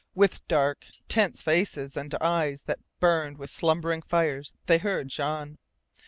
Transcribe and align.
With 0.15 0.47
dark, 0.47 0.87
tense 1.07 1.43
faces 1.43 1.95
and 1.95 2.15
eyes 2.19 2.63
that 2.63 2.79
burned 2.99 3.37
with 3.37 3.51
slumbering 3.51 4.01
fires 4.01 4.51
they 4.65 4.79
heard 4.79 5.09
Jean. 5.09 5.59